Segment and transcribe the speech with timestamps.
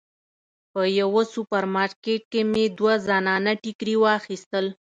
[0.71, 4.65] په یوه سوپر مارکیټ کې مې دوه زنانه ټیکري واخیستل.